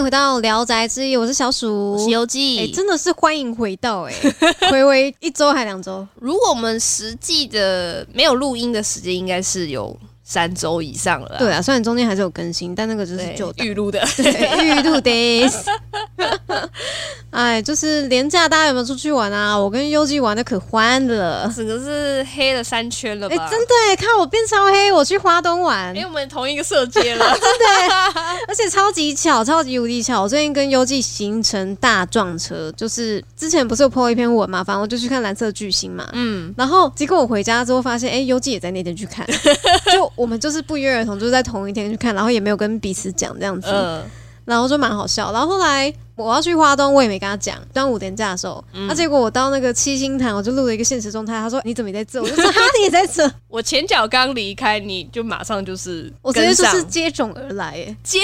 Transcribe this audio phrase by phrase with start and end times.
[0.00, 2.58] 迎回到《聊斋志异》，我是小鼠，我是游记。
[2.58, 4.14] 哎、真的是欢迎回到哎、
[4.72, 9.94] 回回一周还两周，如果我们实际的没有录音的时间，应该是有
[10.24, 11.36] 三周以上了。
[11.38, 14.02] 对啊，虽然中间还是有更新，但那个就是就，预录的。
[14.16, 15.54] 对，预录 days。
[17.30, 19.56] 哎，就是廉价，大家有没有出去玩啊？
[19.56, 21.50] 我跟优记玩的可欢了。
[21.54, 23.48] 整个是黑了三圈了哎、吧？
[23.48, 27.24] 真的哎，看我变超黑，我去花东玩，哎、我们同一个色阶了。
[27.38, 27.94] 真的
[28.48, 30.22] 而且超级巧，超级无敌巧。
[30.22, 39.24] 我最近跟优记形成大撞车，就是之前不是有 po 一篇文嘛，反正我就去看蓝色巨星嘛，嗯，然后结果我回家之后发现，哎、优记也在那天去看，
[39.92, 44.02] 就我们就是不约而同，就是在同一天去看，然后也没有跟彼此讲这样子，呃，
[44.50, 45.32] 然后就蛮好笑。
[45.32, 52.20] 然后后来我要去花东，我也没跟他讲，端午连假的时候，那、嗯结果我到那个七星潭，我就录了一个现实状态，他说你怎么也在这？
[52.20, 58.18] 我就说哈， 你也在这，我前脚刚离开，你就马上就是我直接就是接踵而来，哎，接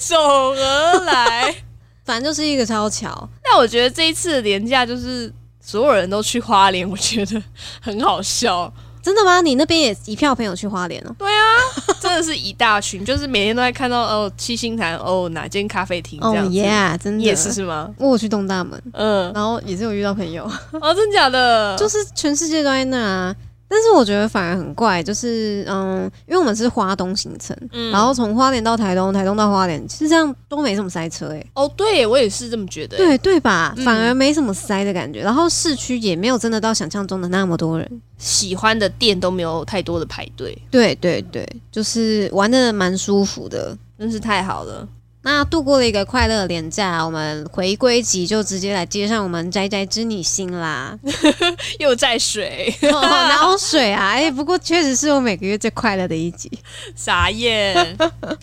[0.00, 1.54] 踵而来。
[2.06, 3.28] 反正就是一个超巧。
[3.44, 7.42] 但我觉得这一次的廉价就是所有人都去花莲，我觉得
[7.80, 8.72] 很好笑。
[9.02, 9.40] 真的吗？
[9.40, 11.14] 你那边也一票朋友去花莲哦？
[12.12, 16.52] 真的是一大群，就是每天都在看到哦七星潭哦哪间咖啡厅这哦样子。
[16.52, 17.88] 耶，真的也是是吗？
[17.96, 20.44] 我有去东大门，嗯，然后也是有遇到朋友，
[20.78, 21.74] 哦，真假的？
[21.78, 23.36] 就是全世界都在那啊。
[23.72, 33.72] 但是我觉得反而很怪，就是嗯，因为我们是花东行程，嗯然后从花莲到台东，台东到花莲，其实这样都没什么塞车诶、哦，对我也是这么觉得。，对对吧？
[33.78, 38.02] 嗯反而没什么塞的感觉，然后市区也没有真的到想象中的那么多人。
[38.18, 43.76] 喜欢的店都没有太多的排队，对对对，就是玩的蛮舒服的。
[43.98, 44.86] 真是太好了。
[45.24, 50.98] 那度过了一个快乐的连假，我们回归集就直接来接上我们宅宅之你心啦。
[51.78, 54.08] 又在水，哦哪有水啊？
[54.10, 56.50] 哎、不过确实是我每个月最快乐的一集。
[56.96, 57.96] 傻眼。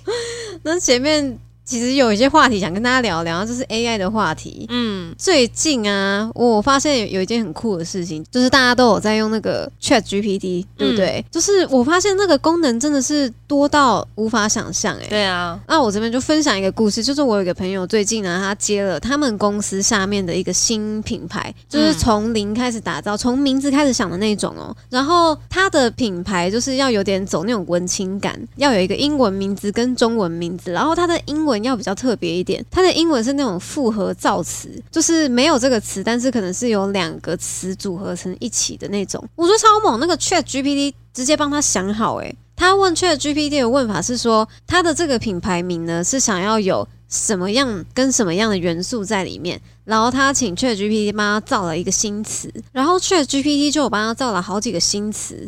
[0.63, 1.37] 那前面
[1.69, 4.65] 其实有一些话题想跟大家聊聊，就是 AI 的话题。
[4.69, 11.23] 嗯，最近啊，我发现有有一件很酷的事情，就是大家都有在用那个 Chat GPT，对不对？
[11.29, 15.05] 就是我发现那个功能真的是多到无法想象、哎。
[15.09, 24.75] 对啊，那我这边就分享一个故事，就是我有一个朋友最近呢，他接了他们公司下面的一个新品牌，就是从零开始打造，从名字开始想的那种哦。
[24.89, 39.23] 然后他的品牌就是要有点走那种文青感，要有一个英文名字跟中文名字，然后他的英文要比较特别一点，它的英文是那种复合造词，就是没有这个词，但是可能是有两个词组合成一起的那种。
[39.35, 55.47] 我觉得超猛，那个 Chat GPT 直接帮他想好、欸，他问 Chat GPT 的问法是说，他的这个品牌名呢是想要有什么样跟什么样的元素在里面，然后他请 Chat GPT 帮他造了一个新词，然后 Chat GPT 就有帮他造了好几个新词。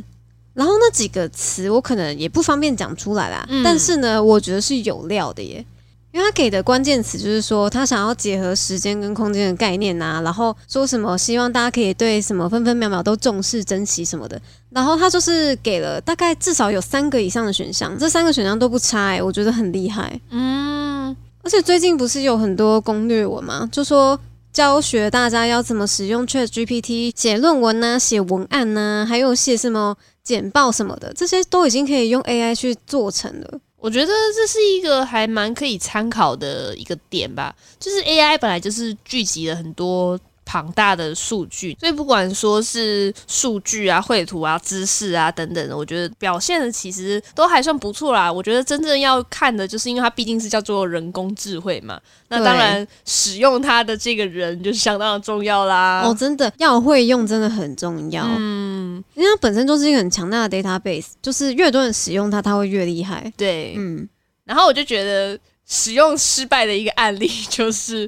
[0.54, 5.66] 然后那几个词我可能也不方便讲出来啦，嗯但是呢，我觉得是有料的耶。
[6.12, 14.40] 因为他给的关键词就是说，他想要结合时间跟空间的概念啊，然后说什么希望大家可以对什么分分秒秒都重视、珍惜什么的。
[14.70, 20.20] 然后他就是给了大概至少有三个以上的选项，这三个选项都不差哎、我觉得很厉害。
[20.32, 23.68] 嗯，而且最近不是有很多攻略文吗？
[23.72, 24.20] 就说
[24.52, 33.60] 教学大家要怎么使用 Chat GPT 写论文呐、写文案呐、还有写什么简报什么的，这些都已经可以用 AI 去做成了。
[33.82, 37.54] 我觉得这是一个还蛮可以参考的一个点吧。
[37.80, 40.18] 就是 AI 本来就是聚集了很多
[40.52, 48.30] 庞大的数据，所以不管说是数据啊、绘图啊、知识啊等等的，我觉得表现的其实都还算不错啦。
[48.30, 51.98] 我觉得真正要看的就是因为它毕竟是叫做人工智慧嘛，
[52.28, 56.02] 那当然使用它的这个人就是相当的重要啦。
[56.02, 63.32] 哦，真的要会用真的很重要，嗯，因为它本身就是一个很强大的 database，就是越多人使用它，它会越厉害。
[63.38, 64.06] 对，嗯，
[64.44, 65.40] 然后我就觉得
[65.74, 68.08] 使用失败的一个案例， 就是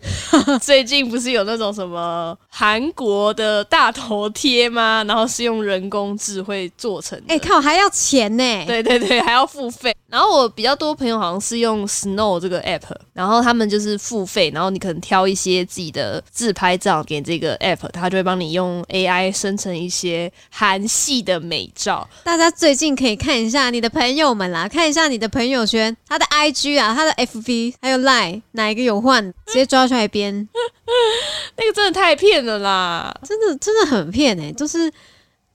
[0.61, 5.01] 最近不是有那种什么韩国的大头贴吗？
[5.07, 7.33] 然后是用人工智慧做成的。
[7.33, 9.95] 哎、靠，还要钱呢、对对对，还要付费。
[10.13, 12.83] 然后我比较多朋友好像是用 Snow 这个 app，
[13.13, 22.07] 然后他们就是付费，然后你可能挑一些自己的自拍照给这个 app，它就会帮你用 AI 生成一些韩系的美照。
[22.23, 30.47] 大家最近可以看一下你的朋友们啦，看一下你的朋友圈，他的 IG 啊，他的 FB 还有 Line 哪一个有换， 直接抓出来编，
[31.57, 33.11] 那个真的太骗了啦！
[33.27, 34.93] 真的真的很骗哎、就是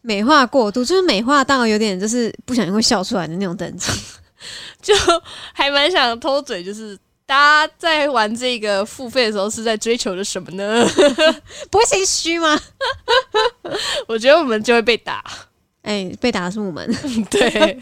[0.00, 3.93] 美化过度，就是美化到有点就是不小心会笑出来的那种等级。
[4.82, 4.94] 就
[5.52, 6.96] 还蛮想偷嘴，就是
[7.26, 10.87] 大家在玩这个付费的时候是在追求着什么呢？
[11.70, 12.58] 不会心虚吗？
[14.08, 15.23] 我觉得我们就会被打，
[15.82, 16.87] 哎、被打的是我们，
[17.31, 17.79] 对，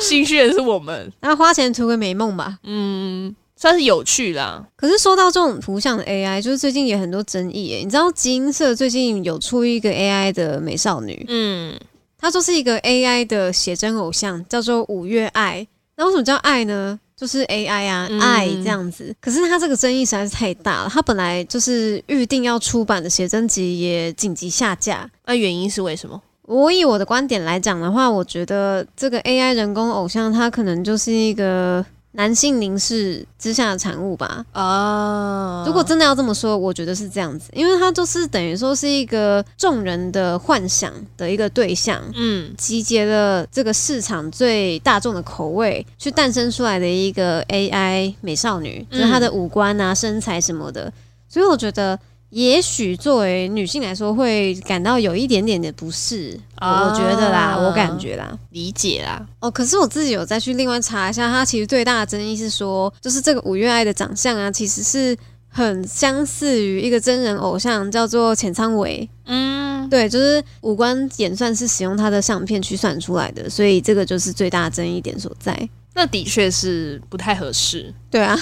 [0.00, 1.12] 心虚的是我们。
[1.20, 2.58] 然后花钱图个美梦吧。
[2.62, 4.64] 嗯，算是有趣啦。
[4.76, 7.84] 可是说到这种图像的 AI，就是最近也很多争议哎。
[7.84, 11.78] 你知道基因社最近有出一个 AI 的美少女，嗯，
[12.18, 15.66] 她就是一个 AI 的写真偶像，叫做五月爱。
[15.96, 16.98] 那为什么叫爱呢？
[17.16, 19.12] 就是 AI 啊，嗯爱这样子。
[19.20, 25.10] 可是它这个争议实在是太大了，它本来就是预定要出版的写真集也紧急下架。
[25.26, 26.20] 那原因是为什么？
[26.42, 34.44] 我以我的观点来讲的话，我觉得这个 AI 人工偶像，它可能就是一个男性凝视之下的产物吧。
[34.52, 50.92] 哦如果真的要这么说，我觉得是这样子，因为它就是等于说是一个众人的幻想的一个对象，嗯集结了这个市场最大众的口味，去诞生出来的一个 AI 美少女，就是她的五官啊、身材什么的，
[51.28, 51.98] 所以我觉得。
[52.30, 58.38] 也许作为女性来说，会感到有一点点的不适，啊我觉得啦，我感觉啦。
[58.50, 65.16] 理解啦，哦，可是我自己有再去另外查一下，它其实最大的争议是说，就是这个五月爱的长相啊，其实是
[65.48, 69.08] 很相似于一个真人偶像，叫做浅仓唯。
[69.24, 75.68] 嗯，对，就是五官演算是使用他的相片去算出来的，所以这个就是最大的争议点所在。
[75.94, 77.92] 那的确是不太合适。
[78.10, 78.38] 对啊，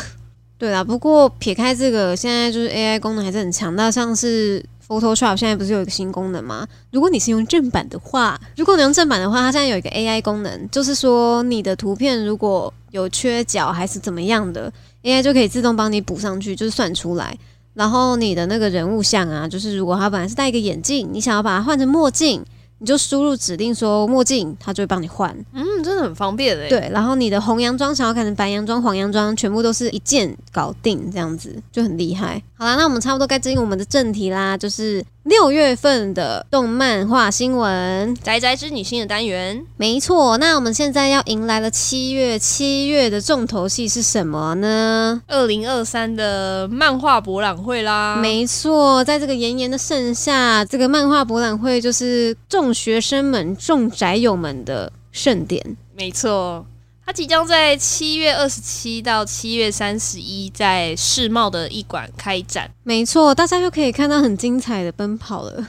[0.58, 0.82] 对啊。
[0.82, 6.66] 不过撇开这个，现在就是 AI 功能还是很强大，像是 Photoshop 现在不是有一个新功能吗？
[6.92, 14.72] 如果你是用正版的话，如果你用正版的话，它现在有一个 AI 功能，就是说你的图片如果有缺角还是怎么样的
[15.02, 17.36] ，AI 就可以自动帮你补上去，就是算出来。
[17.74, 22.42] 然后你的那个人物像啊，就是如果他本来是戴一个眼镜，你想要把它换成墨镜，
[22.78, 25.34] 你就输入指令说墨镜，它就会帮你换。
[25.52, 32.42] 嗯，真的很方便诶。，对，然后你的红洋装想要改成白洋装、黄洋装，全部都是一键搞定，这样子就很厉害。
[32.56, 38.14] 好啦，那我们差不多该进入我们的正题啦，就是六月份的动漫画新闻。
[38.22, 45.20] 宅宅之女星的单元，没错，那我们现在要迎来了七月，七月的重头戏是什么呢？
[45.26, 48.16] 二零二三的漫画博览会啦。
[48.22, 55.76] 没错，在这个炎炎的盛夏，这个漫画博览会就是众学生们、众宅友们的盛典。
[55.96, 56.64] 没错，
[57.06, 62.68] 它即将在七月二十七到七月三十一在世贸的一馆开展。
[62.82, 65.68] 没错，大家又可以看到很精彩的奔跑了。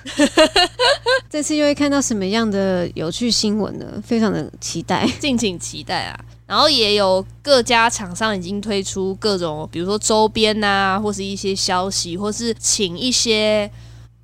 [1.29, 4.01] 这次又会看到什么样的有趣新闻呢？
[4.03, 5.07] 非常的期待。
[5.21, 6.19] 敬请期待啊！
[6.47, 13.69] 然后也有各家厂商已经推出各种，比如说周边啊、或是一些消息，或是请一些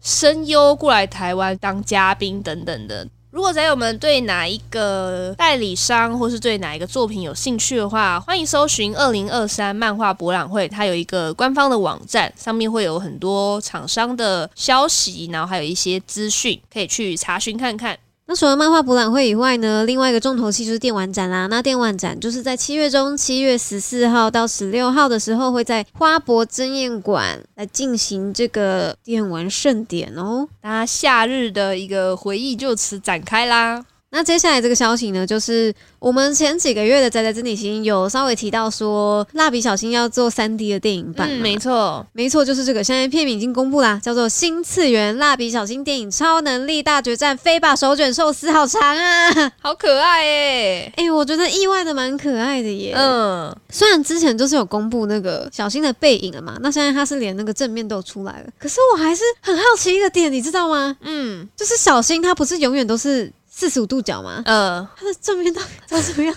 [0.02, 3.08] 声优过来台湾当嘉宾等等的。
[3.34, 17.98] 如果宅友们对哪一个代理商或是对哪一个作品有兴趣的话，欢迎搜寻二零二三漫画博览会，它有一个官方的网站，上面会有很多厂商的消息，然后还有一些资讯可以去查询看看。
[18.26, 21.48] 那除了漫画博览会以外呢，另外一个重头戏就是电玩展啦。
[21.48, 30.48] 那电玩展就是在七月中，七月十四号到十六号的时候，会在花博争艳馆来进行这个电玩盛典哦。
[30.62, 33.84] 大家夏日的一个回忆就此展开啦。
[34.14, 42.84] 那接下来这个消息呢，就是我们前几个月的宅宅真理心有稍微提到说，蜡笔小新要做三 D 的电影版、嗯，没错，没错，就是这个。
[42.84, 49.52] 现在片名已经公布啦，叫做《新次元蜡笔小新电影超能力大决战飞吧手卷寿司》，好长啊！
[49.60, 50.94] 好可爱耶。
[50.96, 52.94] 哎、我觉得意外的蛮可爱的耶。
[52.96, 58.50] 嗯，嗯，虽然之前就是有公布那个小新的背影了嘛，那现在他是连那个正面都出来了。
[58.60, 60.96] 可是我还是很好奇一个点，你知道吗？
[61.02, 64.42] 嗯，就是小新他不是永远都是四十五度角吗？
[64.46, 66.36] 呃，它的正面到底长什么样？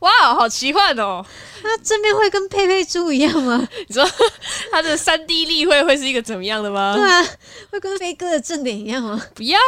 [0.00, 1.24] 哇，好奇幻哦！
[1.62, 3.68] 它正面会跟佩佩猪一样吗？
[3.86, 4.04] 你说
[4.72, 6.96] 它的三 D 立绘会是一个怎么样的吗？
[6.96, 7.24] 对啊，
[7.70, 9.22] 会跟飞哥的正脸一样吗？
[9.32, 9.58] 不要，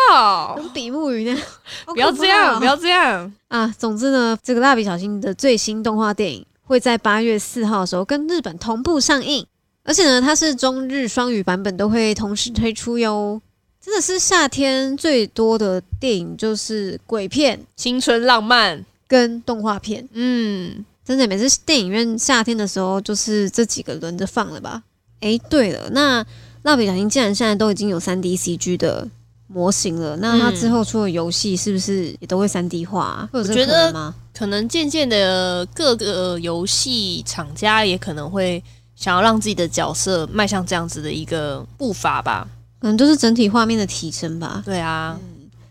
[0.57, 1.41] 跟比目鱼那样？
[1.95, 3.33] 不要这样，不要要这样。
[3.47, 3.73] 啊！
[3.79, 9.47] 总之呢，这个蜡笔小新的最新动画电影会在八月四号的时候跟日本同步上映，
[9.85, 13.41] 而且呢，它是中日双语版本都会同时推出哟。
[13.85, 24.85] 真的是夏天最多的电影就是鬼片青春浪漫，跟动画片，嗯，真的每次电影院夏天的时候就是这几个轮着放了吧？
[25.21, 26.25] 诶，对了，那
[26.63, 29.09] 蜡笔小新既然现在都已经有三 D CG 的
[29.49, 34.15] 模型了，那它嗯之后出的游戏是不是也都会三 D 化、我觉得？
[34.33, 38.63] 可能渐渐的各个游戏厂家也可能会
[38.97, 42.49] 想要让自己的角色迈向这样子的一个步伐吧。
[42.83, 44.61] 可能就是整体画面的提升吧。
[44.67, 45.17] 对啊，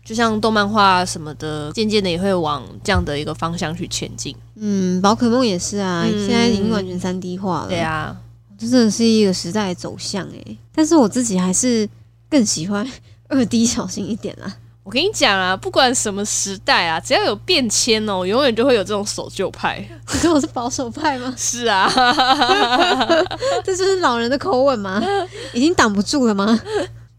[0.02, 4.34] 就像动漫画什么的，渐渐的也会往这样的一个方向去前进。
[4.56, 7.68] 嗯，宝可梦也是啊，嗯现在已经完全三 D 化了。
[7.68, 8.16] 对，啊，
[8.58, 10.56] 这真的是一个时代的走向诶。
[10.74, 11.86] 但是我自己还是
[12.30, 12.90] 更喜欢
[13.28, 14.56] 二 D 小心一点啦。
[14.84, 19.78] 我跟你讲啊，不管什么时代啊，只要有变迁哦，永远就会有这种守旧派。
[20.12, 21.32] 你说我是保守派吗？
[21.38, 21.88] 是啊，
[23.62, 25.00] 这就是老人的口吻吗？
[25.54, 26.60] 已经挡不住了吗？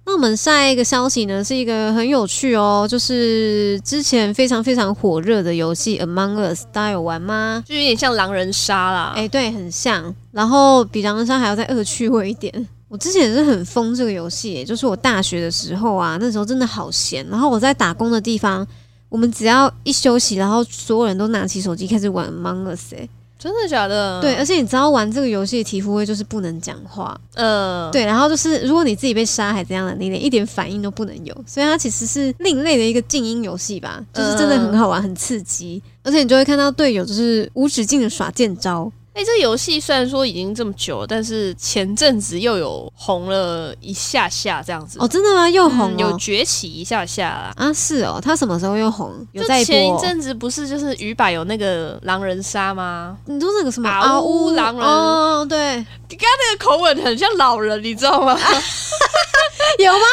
[0.05, 7.63] 那我们下一个消息呢，是一个很有趣哦，就是之前非常非常火热的游戏《Among Us》，大家有玩吗？
[7.65, 9.13] 就有点像狼人杀啦。
[9.15, 12.67] 哎，对，很像，然后比狼人杀还要再恶趣味一点。
[12.89, 18.67] 我之前也是很疯这个游戏，就是我大学的时候啊，那时候真的好闲，然后我在打工的地方，
[19.07, 23.07] 我们只要一休息，然后所有人都拿起手机开始玩《Among Us》哎。
[23.43, 24.21] 真的假的？
[24.21, 38.89] 对，而且你知道玩这个游戏的体肤会就是不能讲话，呃，对，然后就是如果你自己被杀还怎样的，你连一点反应都不能有，所以它其实是另类的一个静音游戏吧，就是真的很好玩，很刺激，而且你就会看到队友就是无止境的耍剑招。
[39.13, 44.97] 哎，这游戏虽然说已经这么久了，但是前阵子又有红了一下下这样子。
[44.99, 45.47] 哦，真的吗？
[45.47, 47.53] 又红，有崛起一下下啦。
[47.55, 49.13] 啊，是哦，他什么时候又红？
[49.33, 53.15] 有在前一阵子不是就是鱼百有那个狼人杀吗？
[53.27, 54.83] 你说那个什么阿乌狼人？
[54.83, 55.75] 哦，对，
[56.09, 58.35] 你刚刚那个口吻很像老人，你知道吗？
[59.83, 60.05] 有吗？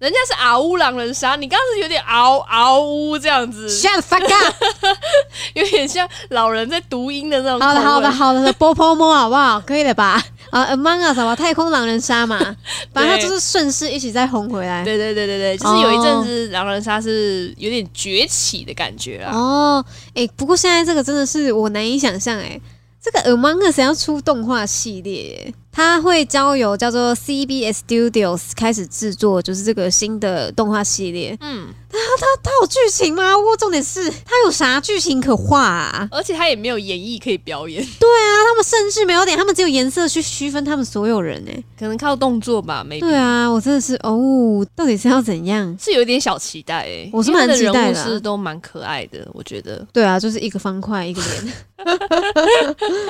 [0.00, 4.54] 人家是嗷呜狼人杀，你刚刚是有点嗷嗷呜这样子，shut fuck up，
[5.54, 7.60] 有点像老人在读音的那种。
[7.60, 9.60] 好的，好的，好的，波波摸好不好？
[9.60, 10.22] 可以了吧？
[10.50, 12.38] 啊，Among Us 什么太空狼人杀嘛，
[12.92, 14.84] 反正就是顺势一起再红回来。
[14.84, 19.30] 对对对对对，就是有一阵子狼人杀是有点崛起的感觉啦。
[19.32, 22.60] 哦，哎，不过现在这个真的是我难以想象，哎，
[23.02, 25.54] 这个 Among Us 要出动画系列。
[25.72, 31.36] 他会交由叫做 CBS Studios 开始制作，就是这个新的动画系列。
[31.40, 33.36] 嗯，他他他有剧情吗？
[33.36, 36.08] 我重点是他有啥剧情可画啊？
[36.10, 37.82] 而且他也没有演绎可以表演。
[37.98, 42.84] 对啊，他们甚至没有点，他们只有颜色去区分他们所有人哎，可能靠动作吧。
[42.86, 45.76] 没对啊，我真的是哦，到底是要怎样？
[45.80, 49.84] 是有点小期待哎，我是蛮期待的，是都蛮可爱的，我觉得。
[49.92, 51.54] 对啊，就是一个方块一个脸，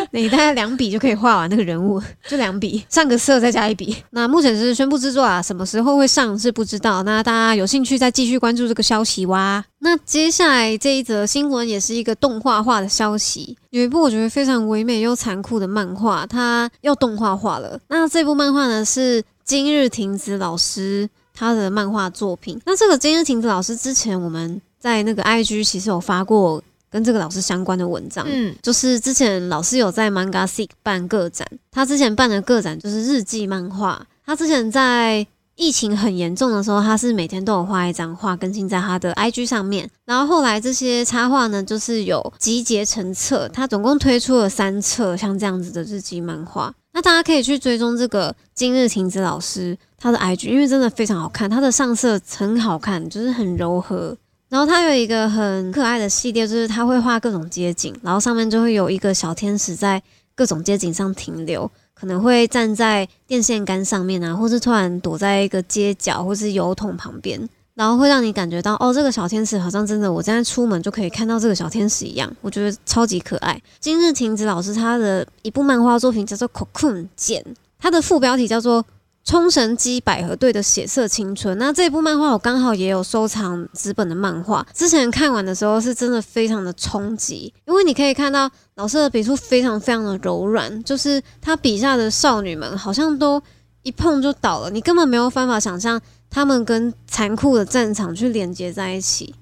[0.13, 2.53] 你大概两笔就可以画完那个人物， 就两。
[2.63, 7.03] 笔上个色再加一笔，那目前是宣布制作啊，什么时候会上是不知道。
[7.03, 9.63] 那大家有兴趣再继续关注这个消息哇。
[9.81, 17.79] 那接下来这一则新闻也是一个动画化的消息，有一部我觉得非常唯美又残酷的漫画，它要动画化了。
[17.89, 22.59] 那这部漫画呢是今日亭子老师他的漫画作品。
[22.65, 26.63] 那这个今日亭子老师之前我们在那个 IG 其实有发过。
[26.93, 34.07] 跟这个老师相关的文章，嗯，就是之前老师有在 Manga Seek 办个展，他之前办的个展就是日记漫画。
[34.27, 35.27] 他之前在
[35.63, 39.89] 疫情很严重的时候，他是每天都有画一张画更新在他的 IG 上面。
[40.05, 46.75] 然后后来这些插画呢，就是有集结成册，他总共推出了三册像这样子的日记漫画。
[46.93, 54.17] 那大家可以去追踪这个今日晴子老师他的 IG，因为真的非常好看，他的上色很好看，就是很柔和。
[54.49, 60.03] 然后他有一个很可爱的系列，就是他会画各种街景，然后上面就会有一个小天使在
[60.35, 61.71] 各种街景上停留，
[62.03, 73.63] 可能会站在电线杆上面啊，或是突然躲在一个街角或是油桶旁边，然后会让你感觉到哦，这个小天使好像真的我现在出门就可以看到这个小天使一样，我觉得超级可爱。
[73.79, 77.41] 今日晴子老师他的一部漫画作品叫做《Cocoon 茧》，
[77.79, 78.85] 它的副标题叫做。
[79.25, 84.67] 冲绳基百合队的血色青春，那这部漫画我刚好也有收藏纸本的漫画。
[84.75, 93.41] 之前看完的时候是真的非常的冲击，因为你可以看到老师的笔触非常非常的柔软，就是他笔下的少女们好像都
[93.83, 99.33] 一碰就倒了，你根本没有办法想象他们跟残酷的战场去连接在一起。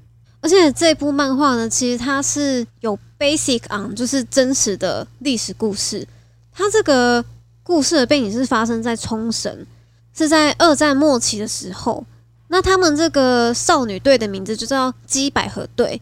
[0.42, 6.06] 而且这部漫画呢，其实它是有 basic on，就是真实的历史故事，
[6.52, 7.24] 它这个。
[7.62, 9.66] 故事的背景是发生在冲绳，
[10.14, 12.04] 是在二战末期的时候。
[12.48, 16.00] 那他们这个少女队的名字就叫基百合队。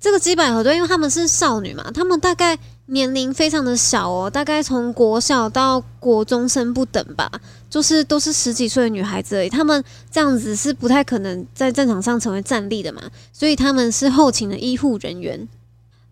[0.00, 7.30] 这个基百合队，因为他们是少女嘛，他们大概年龄非常的小哦，大概从国小到国中生不等吧，
[7.70, 9.48] 就是都是十几岁的女孩子而已。
[9.48, 13.00] 他们这样子是不太可能在战场上成为战力的嘛，
[13.32, 15.48] 所以他们是后勤的医护人员。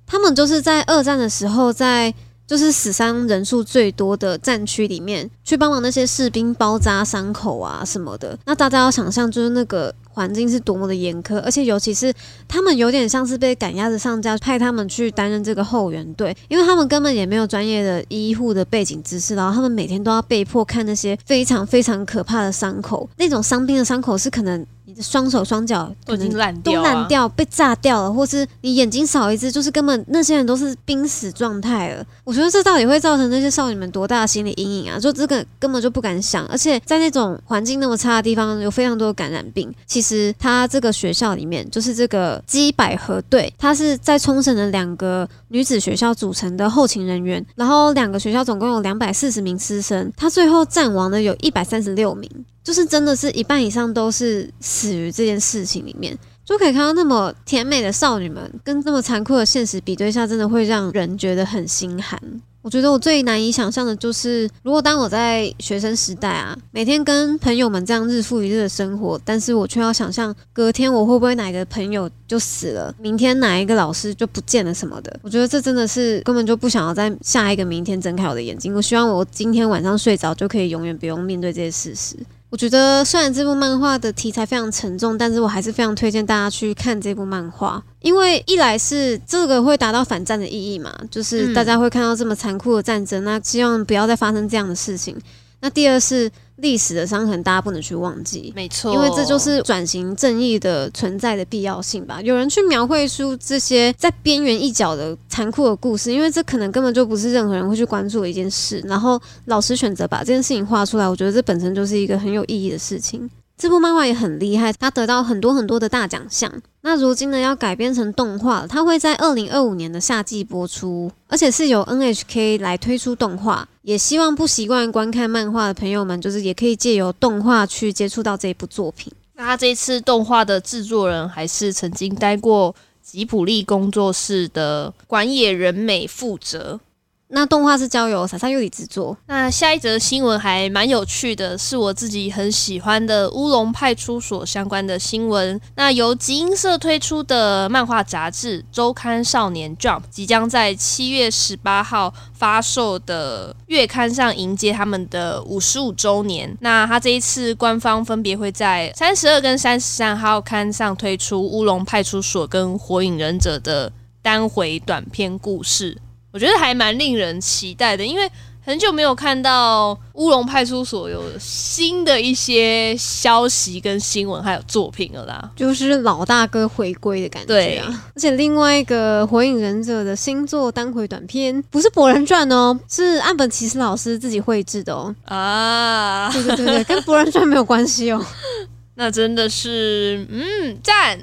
[0.07, 2.15] 他们就是在二战的时候在。
[2.47, 8.39] 就是死伤人数最多的战区里面，去帮忙那些士兵包扎伤口啊什么的。
[8.45, 12.13] 那大家要想象，就是那个环境是多么的严苛，而且尤其是
[12.47, 24.65] 他们有点像是被赶鸭子上架，派他们去担任这个后援队，因为他们根本也没有专业的医护的背景知识，然后他们每天都要被迫看那些非常非常可怕的伤口，那种伤兵的伤口是可能。
[24.95, 32.05] 你的双手双脚都已经烂掉、啊，烂掉、被炸掉了，或是你眼睛少一只，就是根本那些人都是濒死状态了。
[32.23, 34.99] 我觉得这到底会造成那些少女们多大的心理阴影啊？
[34.99, 39.75] 就这个根本就不敢想，而且在那种环境那么差的地方，有非常多的感染病。
[39.87, 52.31] 其实他这个学校里面，就是这个基百合队，它是在冲绳的两个女子学校组成的后勤人员，然后两个学校总共有两百四十名师生，他最后战亡的有一百三十六名。
[52.65, 62.19] 就是真的是一半以上都是死于这件事情里面，就可以看到那么甜美的少女们跟这么残酷的现实比对下，真的会让人觉得很心寒。
[62.63, 78.75] 我觉得我最难以想象的就是，如果当我在学生时代啊，每天跟朋友们这样日复一日的生活，但是我却要想象隔天我会不会哪个朋友就死了，明天哪一个老师就不见了什么的，我觉得这真的是根本就不想要在下一个明天睁开我的眼睛。
[78.75, 82.17] 我希望我今天晚上睡着就可以永远不用面对这些事实。
[82.55, 95.21] 我觉得虽然这部漫画的题材非常沉重，但是我还是非常推荐大家去看这部漫画，因为一来是这个会达到反战的意义嘛，就是大家会看到这么残酷的战争，那希望不要再发生这样的事情。
[95.65, 98.53] 那第二是历史的伤痕，大家不能去忘记。
[98.55, 102.21] 没错，因为这就是转型正义的存在的必要性吧。
[102.21, 108.79] 有人去描绘出这些在边缘一角的残酷的故事，因为这可能根本就不是任何人会去关注的一件事。
[108.85, 113.31] 然后老师选择把这件事情画出来，我觉得这本身就是一个很有意义的事情。
[113.57, 116.53] 这部漫画也很厉害，它得到很多很多的大奖项。
[116.87, 123.67] 那如今呢，要改编成动画，它会在二零二五年的夏季播出，而且是由 NHK 来推出动画。
[123.81, 129.11] 也希望不习惯观看漫画的朋友们，就是也可以借由动画去接触到这一部作品。
[129.37, 136.79] 那他这次动画的制作人还是曾经待过吉卜力工作室的管野仁美负责。
[137.29, 139.17] 那动画是交由萨萨优里制作。
[139.27, 145.61] 那下一则新闻还蛮有趣的，是我自己很喜欢的乌龙派出所相关的新闻。
[145.75, 156.57] 那由集英社推出的漫画杂志周刊少年 Jump 即将在七月十八号发售的月刊上迎接他们的五十五周年。
[156.61, 163.91] 那他这一次官方分别会在三十二跟三十三号刊上推出乌龙派出所跟火影忍者的
[164.23, 165.99] 单回短篇故事。
[166.35, 168.29] 我觉得还蛮令人期待的，因为
[168.61, 175.51] 很久没有看到乌龙派出所有新的一些消息跟新闻，还有作品了啦。
[175.55, 178.05] 就是老大哥回归的感觉啊！
[178.17, 185.15] 而且另外一个《火影忍者》的新作单回短片，不是《博人传》哦，是岸本齐史老师自己绘制的哦。
[185.27, 188.21] 啊，对对对对，跟《博人传》没有关系哦。
[188.97, 191.21] 那真的是，嗯，赞。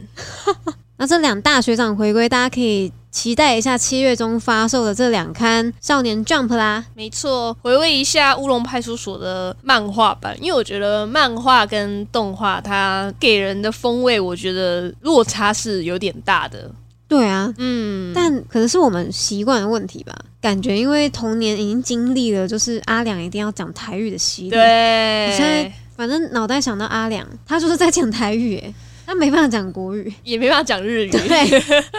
[0.96, 6.86] 那这两大学长回归，大家可以期待一下七月中发售的这两刊《少年 Jump》啦。
[6.96, 16.72] 没错，回味一下乌龙派出所的漫画版，因为我觉得漫画跟动画它给人的风味，我觉得落差是有点大的。
[17.08, 20.16] 对啊，嗯，但可能是我们习惯的问题吧。
[20.40, 24.50] 感觉因为童年已经经历了，就是阿良一定要讲台语的洗礼。
[24.52, 28.74] 对，我现在反正脑袋想到阿良，他就是在讲台语，哎，
[29.12, 31.46] 他没办法讲国语，也没办法讲日语，对，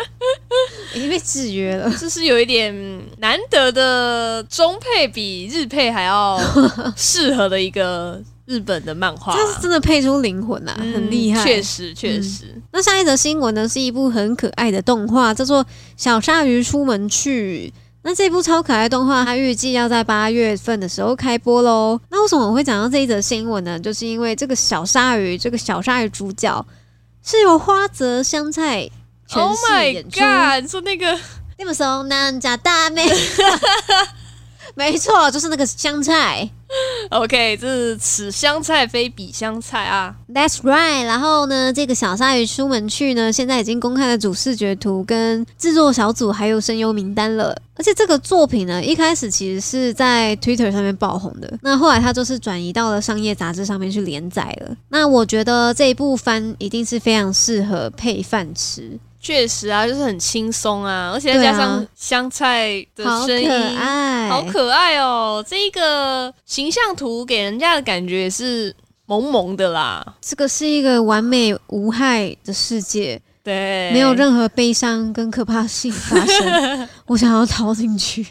[0.97, 1.93] 已经被制约了。
[1.99, 2.75] 这是有一点
[3.19, 6.41] 难得的中配比日配还要
[6.97, 11.45] 适合的一个日本的漫画，他是真的配出灵魂啊，嗯很厉害。
[11.45, 12.47] 确实确实。
[12.73, 15.63] 那下一则新闻呢，是一部很可爱的动画，叫做
[15.99, 17.71] 《小鲨鱼出门去》。
[18.05, 22.01] 那这部超可爱的动画，它预计要在八月份的时候开播喽。
[22.11, 23.79] 那为什么我会讲到这一则新闻呢？
[23.79, 26.67] 就是因为这个小鲨鱼，这个小鲨鱼主角
[27.25, 28.91] 是由花泽香菜
[29.29, 30.21] 诠 Oh 释 my 演出。
[30.21, 30.63] god！
[30.63, 31.19] 你说那个
[31.59, 33.07] 你们说南家大妹，
[34.75, 36.49] 没错，就是那个香菜。
[37.11, 40.15] OK，这是此香菜非彼香菜啊。
[40.33, 41.05] That's right。
[41.05, 47.55] 然后呢，这个小鲨鱼出门去呢，现在已经公开了主视觉图、跟制作小组还有声优名单了。
[47.75, 54.75] 而且这个作品呢，一开始其实是在 Twitter 上面爆红的，那后来它就是转移到了商业杂志上面去连载了。
[54.89, 65.45] 那我觉得这一部番一定是非常适合配饭吃，确实啊，就是很轻松啊，而且再加上香菜的好声音，可爱，好可爱哦！
[65.49, 68.75] 这一个形象图给人家的感觉也是
[69.07, 70.05] 萌萌的啦。
[70.21, 73.23] 这个是一个完美无害的世界。
[73.45, 78.27] 对，没有任何悲伤跟可怕性发生， 我想要逃进去，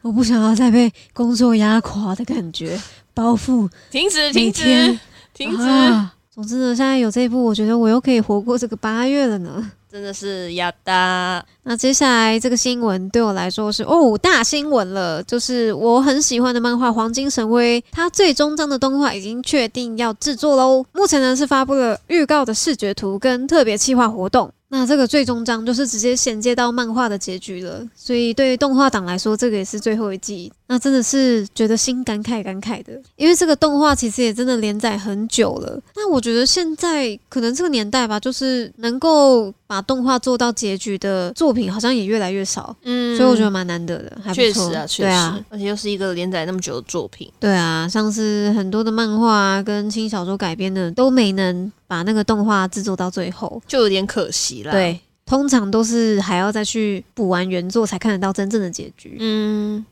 [0.00, 2.80] 我不想要再被工作压垮的感觉
[3.12, 5.00] 包袱，停止，每停止天，
[5.34, 5.62] 停止。
[5.62, 9.72] 啊总之呢，现在有这一部，我觉得我又可以活过这个八月了呢。
[9.96, 20.84] 真的是亚达，那接下来这个新闻对我来说是哦大新闻了，就是我很喜欢的漫画《黄金神威》，它最终章的动画已经确定要制作喽。
[20.92, 24.52] 目前呢是发布了预告的视觉图跟特别企划活动。
[24.68, 30.52] 那这个最终章就是直接衔接到漫画的结局了，所以对于动画党来说，这个也是最后一季。
[30.68, 35.80] 那真的是觉得心感慨感慨的，因为这个动画其实也真的连载很久了。
[35.94, 42.74] 那我觉得现在可能这个年代吧，就是能够把动画做到结局的作品，好像也越来越少。
[42.82, 47.30] 嗯，所以我觉得蛮难得的，还确实啊，确实，啊，而且又是一个连载那么久的作品。
[47.38, 54.72] 对啊，像是很多的漫画跟轻小说改编的都没能把那个动画制作到最后，就有点可惜了。
[54.72, 59.16] 对，通常都是还要再去补完原作才看得到真正的结局。
[59.20, 59.86] 嗯。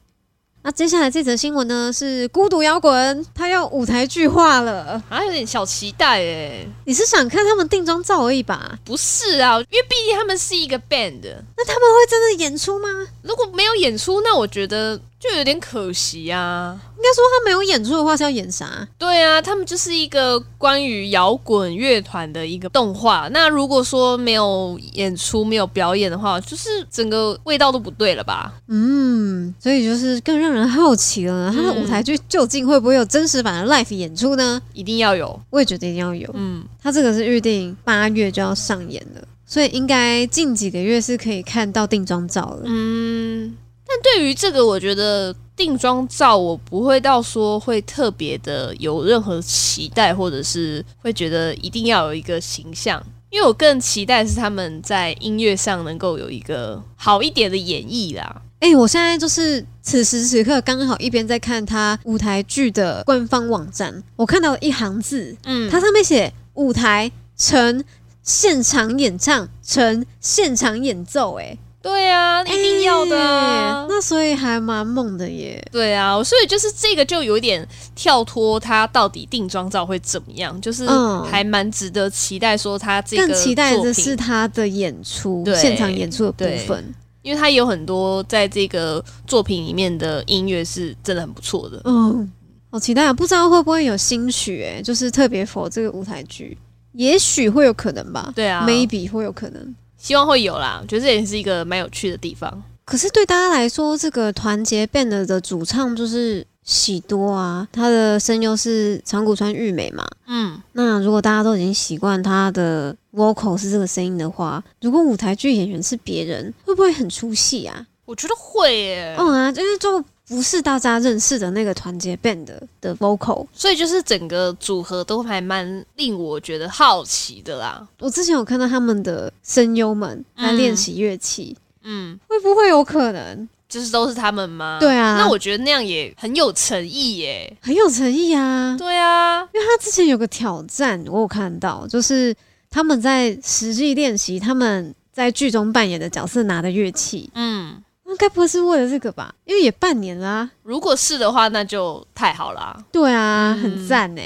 [0.67, 1.93] 那接下来这则新闻呢？
[1.93, 6.67] 是孤独摇滚，他要舞台剧化了，啊，有点小期待哎。
[6.87, 8.79] 你是想看他们定妆照而已吧？
[8.83, 11.21] 不是啊，因为毕竟他们是一个 band，
[11.55, 12.89] 那他们会真的演出吗？
[13.21, 14.99] 如果没有演出，那我觉得。
[15.25, 16.79] 就有点可惜啊！
[16.99, 18.87] 应该说他没有演出的话是要演啥？
[18.99, 23.27] 对啊，他们就是一个关于摇滚乐团的一个动画。
[23.33, 28.53] 那如果说没有演出、没有表演的话，就是整个味道都不对了吧？
[28.69, 34.61] 嗯，所以就是更让人好奇了，他的舞台剧究竟会不会有真实版的 live 演出呢？
[34.75, 36.29] 一定要有，我也觉得一定要有。
[36.35, 42.65] 嗯，他这个是预定八月就要上演了，所以应该近几个月是可以看到定妆照了。
[42.67, 43.57] 嗯。
[43.95, 58.43] 但对于这个，我觉得定妆照我不会到说会特别的有任何期待，或者是会觉得一定要有一个形象，因为我更期待是他们在音乐上能够有一个好一点的演绎啦。
[58.59, 67.85] 哎，我现在就是此时此刻刚好一边在看他舞台剧的官方网站，我看到一行字，嗯，它上面写舞台成
[68.25, 71.57] 现场演唱成现场演奏，哎。
[71.85, 75.63] 对啊，一定要的，那所以还蛮猛的耶。
[75.71, 80.59] 对啊，所以就是这个就有点跳脱，他到底定妆照会怎么样？
[80.63, 80.87] 就是
[81.31, 86.83] 还蛮值得期待，说他这个更期待的是他的演出，现场演出的部分，
[87.21, 91.79] 因为他有很多在这个作品里面的音乐是真的很不错的。
[91.85, 92.33] 嗯，
[92.71, 93.13] 好期待啊！
[93.13, 94.65] 不知道会不会有新曲？
[94.65, 96.57] 哎，就是特别否这个舞台剧，
[96.93, 98.33] 也许会有可能吧。
[98.35, 99.75] 对啊，maybe 会有可能。
[100.05, 102.63] 希望会有啦，我觉得这也是一个蛮有趣的地方。
[102.85, 110.07] 可是对大家来说，这个团结变得的主唱就是喜多啊，他的声优是长谷川裕美嘛。
[110.27, 117.87] 嗯，那如果大家都已经习惯他的 vocal 是这个声音的话，如果舞台剧演员是别人，会不会很出戏啊？
[118.05, 119.17] 我觉得会耶。
[119.19, 120.05] 嗯啊，就是就。
[120.27, 122.47] 不是大家认识的那个团结 band
[122.81, 127.87] 的 vocal，所以就是整个组合都还蛮令我觉得好奇的啦。
[128.01, 134.79] 我之前有看到他们的声优们在练习乐器，嗯，会不会有可能就是都是他们吗？
[134.81, 138.75] 对啊，那我觉得那样也很有诚意耶，很有诚意啊。
[138.79, 142.35] 对啊，因为他之前有个挑战，我有看到，就是
[142.71, 147.83] 他们在实际练习他们在剧中扮演的角色拿的乐器，嗯。
[148.17, 149.35] 该不会是为了这个吧？
[149.45, 150.51] 因为也半年啦。
[150.63, 152.77] 如果是的话，那就太好啦。
[152.93, 154.23] 对啊，很赞呢。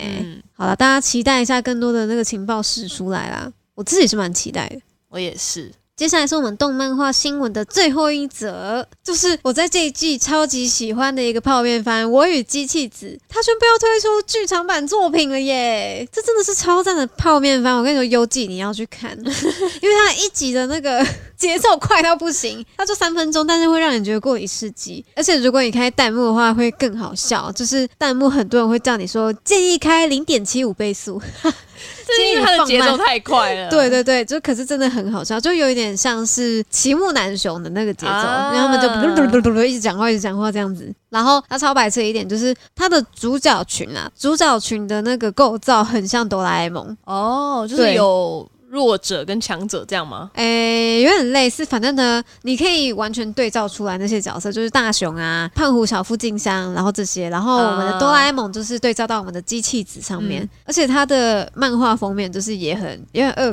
[0.53, 3.53] 好了，大家期待一下更多的那个情报释出来啦。
[3.75, 5.73] 我自己是蛮期待的，我也是。
[5.99, 16.09] 接下来是我们动漫画新闻的最后一则，就是我在这一季超级喜欢的一个泡面番《我与机器子》，它宣布要推出剧场版作品了耶！
[16.13, 21.05] 这真的是超赞的泡面番，我跟你说，优季你要去看， 因为它一集的那个
[21.37, 25.05] 节奏快到不行，它就三分钟，但是会让你觉得过一世纪。
[25.17, 31.21] 而且如果你开弹幕的话，会更好笑，就是弹幕很多人会叫你说建议开零点七五倍速。
[32.33, 40.93] 因为他的节奏太快了，对对对，就可是真的很好笑，就有一点像是齐木楠雄的那个节奏，然后他们就嘟嘟嘟嘟嘟一直讲话，一直讲话这样子。
[41.11, 48.49] 然后他超白痴一点，就是他的主角群啊，主角群的那个构造很像哆啦 A 梦哦，就是有。
[48.71, 50.31] 弱者跟强者这样吗？
[50.35, 51.65] 诶，有点类似。
[51.65, 57.29] 反正呢，你可以完全对照出来那些角色，就是大雄啊、胖虎、小夫、静香，然后这些。
[57.29, 63.53] 然后我们的哆啦 A 梦就是对照到我们的机器子上面，而且它的漫画封面就是也很也很恶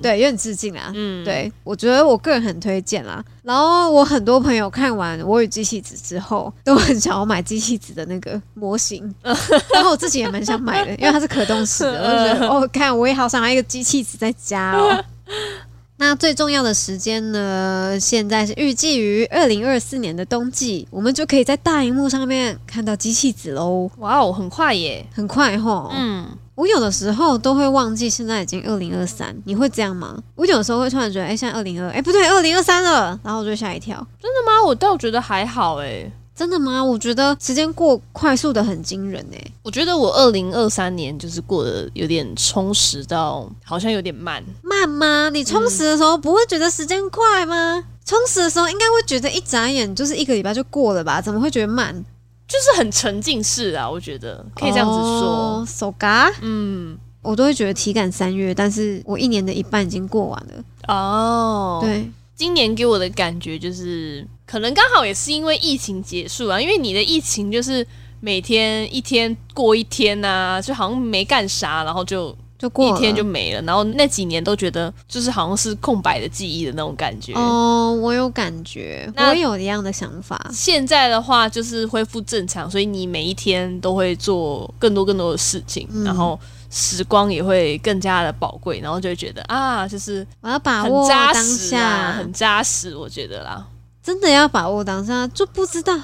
[0.00, 0.92] 对，有点致敬啊。
[0.94, 3.24] 嗯，对，我觉得我个人很推荐啦。
[3.42, 12.00] 然后我很多朋友看完《我与机器子》之后，都很想要买机器子的那个模型， 然后我自己也蛮想买的，因为它是可动式的。
[12.04, 15.04] 我就觉得，哦，看我也好想要一个机器子在家哦。
[15.96, 17.98] 那最重要的时间呢？
[18.00, 23.90] 现在是预计于二零二四年的冬季，我们就可以在大荧幕上面看到机器子喽。
[23.98, 25.90] 哇哦，很快耶，很快哈。
[25.94, 26.26] 嗯。
[26.60, 30.22] 我有的时候都会忘记现在已经二零二三，你会这样吗？
[30.34, 33.96] 我有的时候会突然觉得，哎、现在二零二，哎，不对，二零二三了，然后我就吓一跳。
[34.20, 34.62] 真的吗？
[34.62, 36.84] 我倒觉得还好哎、真的吗？
[36.84, 44.44] 我觉得时间过快速的很惊人哎、我觉得我二零二三年就是过得有点充实到，好像有点慢。
[44.62, 45.30] 慢吗？
[45.30, 47.82] 你充实的时候不会觉得时间快吗？
[48.04, 51.22] 充实的时候应该会觉得一眨眼就是一个礼拜就过了吧？
[51.22, 52.04] 怎么会觉得慢？
[52.50, 55.28] 就是很沉浸式啊，我觉得可以这样子说。
[55.28, 60.64] 哦手嘎，嗯，我都会觉得体感三月，但是我一年的一半已经过完了。
[60.88, 67.86] 哦，，对，今年给我的感觉就是，可能刚好也是因为疫情结束啊，因为你的疫情就是
[68.20, 77.32] 每天一天过一天呐、就好像没干啥，然后就就过一天就没了，然后那几年都觉得就是好像是空白的记忆的那种感觉。
[77.32, 80.38] 哦，我有感觉，我也有一样的想法。
[80.52, 93.66] 现在的话就是恢复正常，所以你每一天都会做更多更多的事情，嗯然后时光也会更加的宝贵，然后就会觉得啊，就是我要把握当下，很扎实，我觉得啦。
[94.02, 95.98] 真的要把握当下，就不知道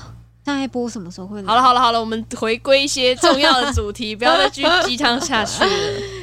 [0.45, 1.47] 下一波什么时候会来。
[1.47, 5.71] 好了好了好了，我们回归一些重要的主题，不要再继续鸡汤下去了。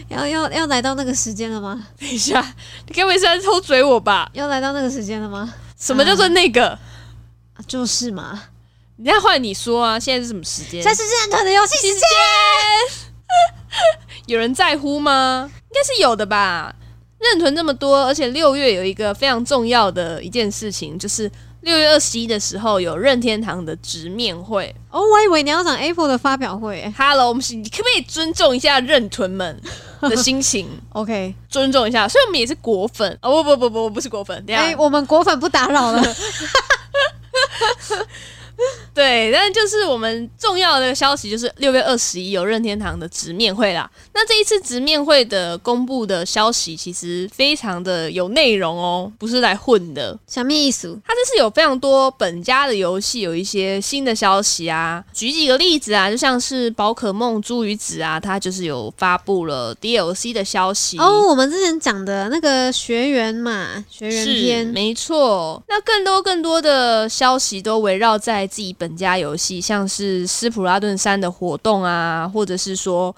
[0.09, 1.87] 要要要来到那个时间了吗？
[1.99, 2.41] 等一下，
[2.87, 4.29] 你该不会是在偷嘴我吧？
[4.33, 5.53] 要来到那个时间了吗？
[5.79, 6.69] 什么叫做那个？
[6.69, 8.43] 啊就是嘛，
[8.97, 10.81] 人家换你说啊，现在是什么时间？
[10.81, 12.01] 现在是认团的游戏时间。
[14.27, 15.49] 有人在乎吗？
[15.49, 16.75] 应该是有的吧。
[17.19, 21.31] 认屯这么多，而且六月有一个非常重要的一件事情，就是
[21.63, 24.73] 六月二十一的时候有任天堂的直面会。
[24.91, 26.93] 哦，我以为你要讲 Apple 的发表会。
[26.97, 29.59] Hello，我们是你可不可以尊重一下任屯们
[30.01, 30.67] 的心情？
[30.91, 36.03] OK，尊重一下，所以我们也是果粉哦，不不不不，我不是果粉，等一下、哎、我们果粉不打扰了。
[38.93, 43.89] 对，但就是我们重要的消息就是六月二十一有任天堂的直面会啦。
[44.13, 50.17] 那这一次直面会的公布的消息其实非常的有内容哦，不是来混的。
[50.27, 65.61] 小秘书，它这是有非常多本家的游戏有一些新的消息啊，举几个例子啊，就像是宝可梦朱与子啊，它就是有发布了 DLC 的消息哦，我们之前讲的那个学员嘛，学员篇，没错。
[65.67, 73.15] 那更多更多的消息都围绕在自己本家游戏，像是斯普拉顿三的活动啊，或者是说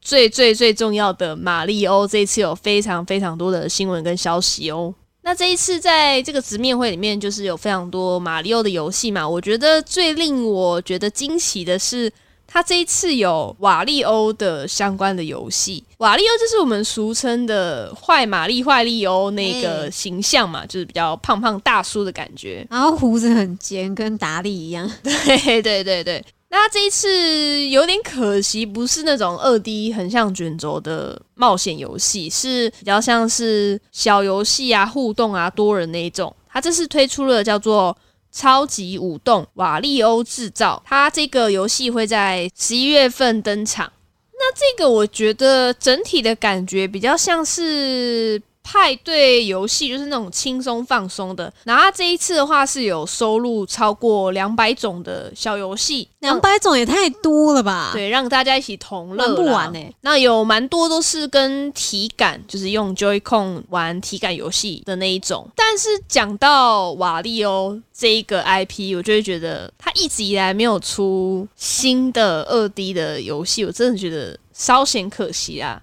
[0.00, 4.94] 最最最重要的马里欧，这一次有非常非常多的新闻跟消息哦。
[5.24, 9.28] 那这一次在这个直面会里面，就是有非常多马里奥的游戏嘛。
[9.28, 12.12] 我觉得最令我觉得惊喜的是，
[12.52, 15.82] 它这一次有瓦利欧的相关的游戏。
[15.98, 22.66] 瓦利欧就是我们俗称的坏玛丽、坏利欧那个嗯形象嘛，就是比较胖胖大叔的感觉。
[22.68, 24.90] 然后胡子很尖，跟达利一样。
[25.02, 26.22] 对对对对。
[26.50, 36.36] 那它这一次有点可惜，不是那种二 D 很像卷轴的冒险游戏，是比较像是小游戏啊、互动啊、多人那一种。
[36.50, 37.96] 它这次推出了叫做
[38.32, 43.92] “超级舞动瓦利欧制造”，它这个游戏会在十一月份登场。
[44.32, 51.52] 那这个我觉得整体的感觉比较像是派对游戏，就是那种轻松放松的。
[51.64, 65.48] 然后它这一次的话是有收录超过两百种的小游戏，两百种也太多了吧？，对，让大家一起同乐啦，玩不完呢、欸那有蛮多都是跟体感，就是用 Joy-Con 玩体感游戏的那一种。
[65.54, 75.80] 但是讲到瓦力欧这一个 IP，我就会觉得它一直以来没有出新的二 D 的游戏，我真的觉得稍显可惜啊。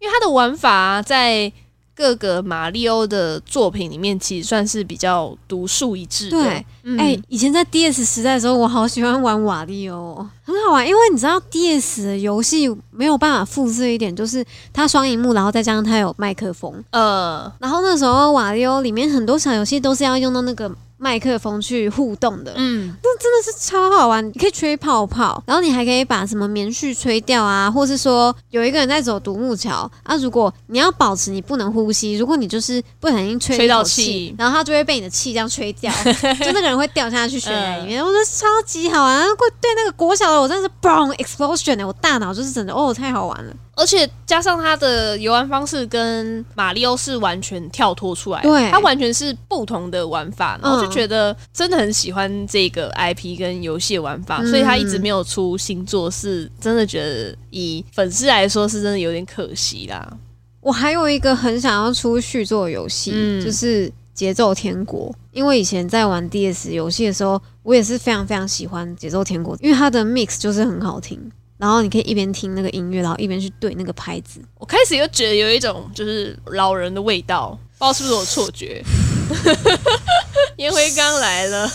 [0.00, 1.52] 因为它的玩法、啊、在
[2.00, 6.38] 各个马里欧的作品里面，其实算是比较独树一帜的。
[6.38, 10.88] 对，嗯哎、以前在 DS 时代的时候，我好喜欢玩瓦利欧，很好玩。
[10.88, 16.82] 因为你知道 DS 的游戏没有办法复制一点，就是它双荧幕，然后再加上它有麦克风。
[16.92, 24.24] 呃，然后那时候瓦利欧里面很多小游戏都是要用到那个麦克风去互动的，嗯，那真的是超好玩。
[24.26, 38.04] 你可以吹泡泡，然后你还可以把什么棉絮吹掉啊，或是说有一个人在走独木桥啊，如果你要保持你不能呼吸，如果你就是不小心吹吹到气气，然后他就会被你的气这样吹掉，就那个人会掉下去悬崖里面。
[38.04, 39.26] 我觉得超级好玩，
[39.60, 43.54] 对那个国小的我真的是 boom explosion 的，我大脑就是真的哦太好玩了。
[43.76, 60.16] 而且加上它的游玩方式跟马里奥是完全跳脱出来的，对它完全是不同的玩法，然后觉得真的很喜欢这个 IP 跟游戏的玩法，嗯所以他一直没有出新作，是真的觉得以粉丝来说是真的有点可惜啦。
[60.60, 65.14] 我还有一个很想要出续作的游戏，嗯就是节奏天国。
[65.32, 71.18] 因为以前在玩 DS 游戏的时候，我也是非常非常喜欢节奏天国，因为它的 mix 就是很好听。
[71.56, 74.40] 然后你可以一边听那个音乐，然后一边去对那个拍子。
[74.58, 78.82] 我开始又觉得有一种就是老人的味道，不知道是不是我错觉。
[80.58, 81.70] 烟灰缸来了。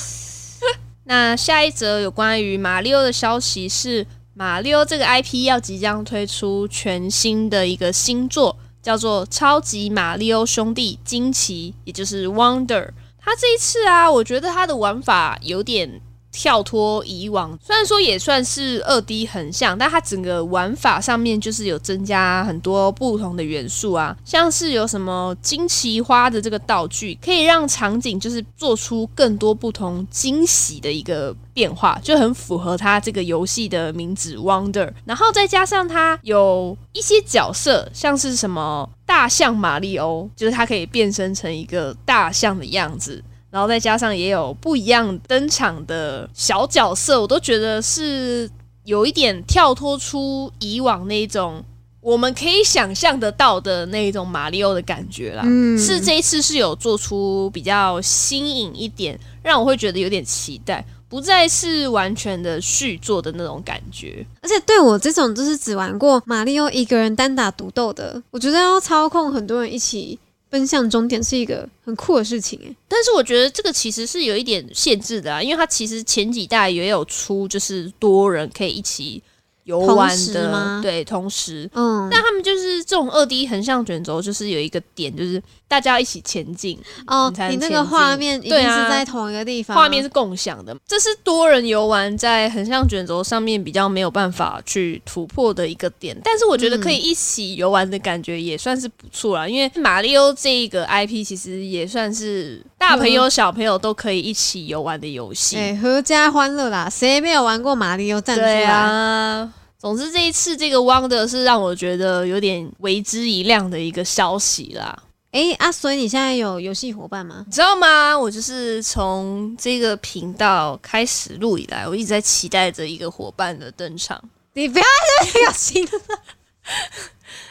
[1.05, 12.89] 那下一则有关于马里奥的消息是，马里奥这个 IP 要即将推出全新的一个新作，叫做《超级马里奥兄弟惊奇》，也就是 Wonder。
[13.17, 16.01] 他这一次啊，我觉得他的玩法有点。
[16.35, 34.91] 跳脱以往，虽然说也算是二 D 横向，但它整个玩法上面就是有增加很多不同的元素啊，像是有什么惊奇花的这个道具，可以让场景就是做出更多不同惊喜的一个变化，就很符合它这个游戏的名字 Wonder。
[35.05, 43.23] 然后再加上它有一些角色，像是什么大象马里欧，就是它可以变身成一个大象的样子。
[43.55, 48.49] 然后再加上也有不一样登场的小角色，我都觉得是
[48.83, 51.63] 有一点跳脱出以往那种
[52.01, 55.43] 我们可以想象得到的那种马里奥的感觉啦。
[55.45, 64.25] 嗯，是这一次是有做出比较新颖一点，让我会觉得有点期待，不再是完全的续作的那种感觉。
[64.41, 70.19] 而且对我这种就是只玩过马里奥一个人单打独斗的，我觉得要操控很多人一起。
[70.55, 79.21] 奔向终点是一个很酷的事情诶，但是我觉得这个其实是有一点限制的啊，因为它其实前几代也有出，就是多人可以一起。
[79.65, 85.41] 游玩的对，同时，嗯，那他们就是这种二 D 横向卷轴，就是有一个点，就是
[85.75, 87.29] 大家要一起前进哦。
[87.49, 96.17] 你那个画面一定是在同一个地方，画面是共享的，这是多人游玩在横向卷轴上面比较没有办法去突破的一个点。
[96.23, 108.21] 但是我觉得可以一起游玩的感觉也算是不错啦，因为马里奥这一个 IP 其实也算是大朋友小朋友都可以一起游玩的游戏，哎，合家欢乐啦，谁没有玩过马里奥？
[108.21, 109.49] 站出来。
[109.77, 114.97] 总之，这一次这个 Wonder 是让我觉得有点为之一亮的一个消息啦。
[115.35, 117.43] 哎，阿以你现在有游戏伙伴吗？
[117.45, 118.17] 你知道吗？
[118.17, 124.17] 我就是从这个频道开始录以来，我一直在期待着一个伙伴的登场。
[124.53, 124.85] 你不要
[125.19, 125.91] 再表情了。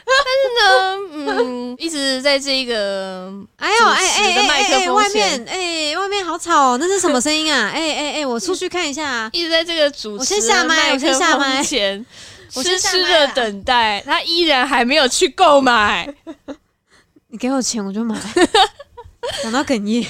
[0.06, 7.68] 但是呢，嗯，一直在这个哎呦哎哎哎哎外面哎外面好吵哦，那是什么声音啊？
[7.68, 9.06] 哎哎哎，我出去看一下。
[9.06, 12.04] 啊 一直在这个主持麦，我先下麦前，
[12.50, 16.08] 痴痴的等待，他依然还没有去购买。
[17.34, 18.16] 你给我钱我就买。
[19.42, 20.06] 讲到哽咽。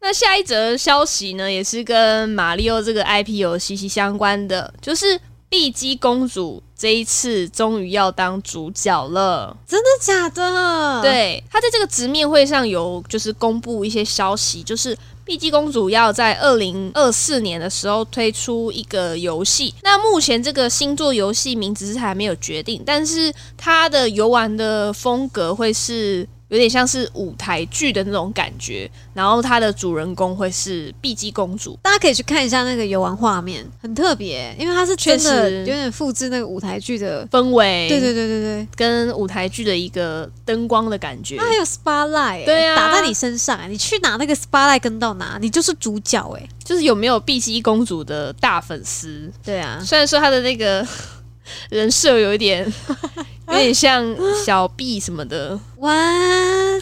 [0.00, 6.62] 那下一则消息呢，也是跟马里奥这个 IP 有息息相关的，就是碧姬公主。
[6.76, 11.02] 这一次终于要当主角了，真的假的？
[11.02, 19.74] 对，他在这个直面会上有就是公布一些消息，就是碧姬公主要在二零二四年的时候推出一个游戏。
[19.82, 26.28] 那目前这个星座游戏名字是还没有决定，但是它的游玩的风格会是。
[26.48, 49.30] 有点像是舞台剧的那种感觉，然后它的主人公会是碧姬公主，大家可以去看一下那个游玩画面，很特别，因为它是真的有点复制那个舞台剧的氛围，对对对对对，跟舞台剧的一个灯光的感觉，它还有 spotlight，对啊，打在你身上，你去拿那个 spotlight 跟到哪，你就是主角哎，就是有没有碧姬公主的大粉丝？
[49.44, 50.86] 对啊，虽然说它的那个。
[51.70, 52.64] 人设有一点，
[53.48, 54.04] 有点像
[54.44, 55.92] 小 B 什么的，哇，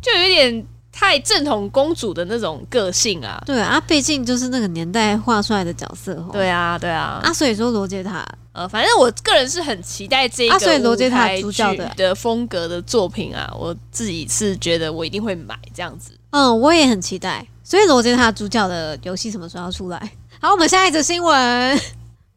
[0.00, 3.42] 就有一点太正统公主的那种个性啊。
[3.44, 6.14] 对啊，毕竟就是那个年代画出来的角色。
[6.32, 7.20] 对啊，对啊。
[7.22, 13.52] 啊，所以说罗杰塔，呃，反正我个人是很期待这个罗杰塔主角的的风格的作品啊。
[13.58, 16.12] 我自己是觉得我一定会买这样子。
[16.30, 17.46] 嗯，我也很期待。
[17.62, 20.12] 所以罗杰塔主角的游戏什么时候要出来？
[20.40, 21.80] 好，我们下一则新闻。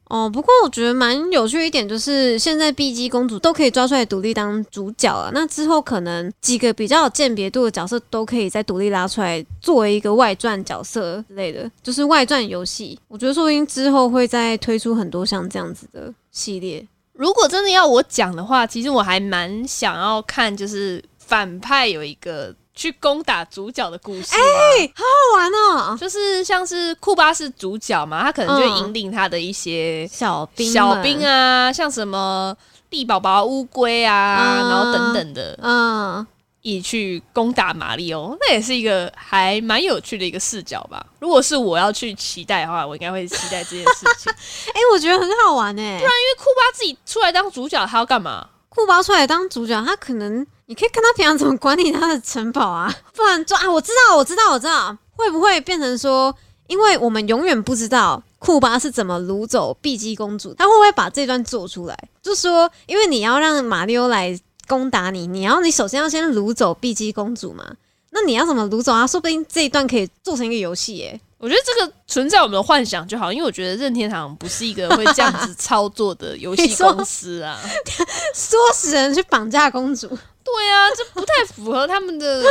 [0.10, 5.30] 哦，不过我觉得蛮有趣一点，就是现在 B G 公主都可以抓出来独立当主角了。
[5.34, 13.00] 那之后可能几个比较有鉴别度的角色都可以再独立拉出来，作为一个外传角色之类的，就是外传游戏。
[13.08, 16.84] 我觉得说不定之后会再推出很多像这样子的系列。
[17.13, 22.56] 如果真的要我讲的话，其实我还蛮想要看，就是反派有一个。
[22.79, 25.97] 去攻打主角的故事，哎，好好玩哦！
[25.99, 32.55] 就是像是库巴是主角嘛，他可能就引领他的一些小兵、小兵啊，像什么
[32.89, 36.25] 地宝宝、乌龟啊，然后等等的，嗯，
[36.61, 41.05] 一起去攻打马里奥，那也是一个还蛮有趣的一个视角吧。
[41.19, 44.31] 如果是我要去期待的话，我应该会期待这件事情。
[44.73, 48.47] 哎，我觉得很好玩哎，不然因为库巴自己出来当主角，他要干嘛？
[48.69, 50.47] 库巴出来当主角，他可能。
[50.70, 53.72] 你可以看他平常怎么管理他的城堡啊， 不然抓啊！
[53.72, 56.34] 我知道，我知道，我知道，会不会变成说
[56.67, 61.97] 因为我们永远不知道库巴是怎么掳走碧姬公主，他会不会把这段做出来？
[62.22, 67.65] 就说，因为你要让马里奥来攻打你，你要你首先要先掳走碧姬公主嘛？
[68.12, 69.05] 那你要怎么掳走啊？
[69.05, 71.20] 说不定这一段可以做成一个游戏耶。
[71.38, 77.57] 我觉得这个存在我们的幻想就好，因为我觉得任天堂不是一个会这样子操作的游戏公司啊，
[78.36, 80.07] 唆使人去绑架公主。
[80.07, 82.43] 对啊，这不太符合他们的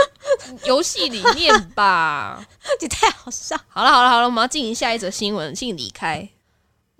[0.65, 2.43] 游戏理念吧？
[2.81, 3.55] 也太好笑。
[3.69, 6.27] 好了好了好了，我们要进行下一则新闻，请离开。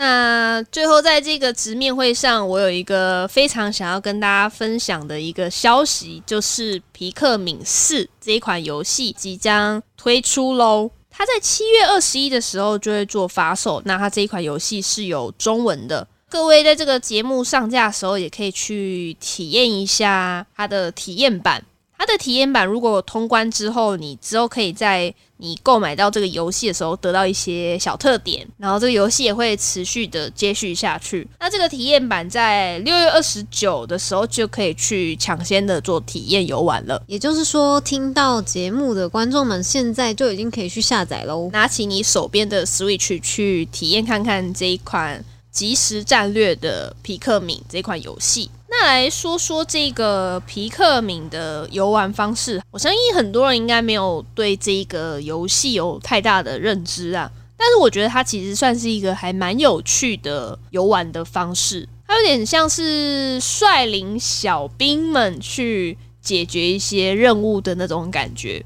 [0.01, 10.89] 那最后在这个直面会上，我有一个非常想要跟大家分享的一个消息，就是皮克敏四这一款游戏即将推出喽。
[11.11, 13.83] 它在七月二十一的时候就会做发售。
[13.85, 16.07] 那它这一款游戏是有中文的。
[16.29, 21.65] 各位在这个节目上架的时候，也可以去体验一下它的体验版。
[21.99, 31.27] 它的体验版如果通关之后，你之后可以在你购买到这个游戏的时候得到一些小特点，然后这个游戏也会持续的接续下去。
[31.41, 37.03] 那这个体验版在六月二十九的时候就可以去抢先的做体验游玩了。
[37.09, 45.25] 也就是说，听到节目的观众们现在就已经可以去下载喽，拿起你手边的 Switch 去体验看看这一款。
[45.51, 52.63] 即时战略的皮克敏这款游戏，那来说说这个皮克敏的游玩方式。
[52.71, 61.89] 我相信很多人应该没有对这个游戏有太大的认知啊，但是我觉得它其实算是一个还蛮有趣的游玩的方式。
[62.07, 68.65] 它有点像是率领小兵们去解决一些任务的那种感觉。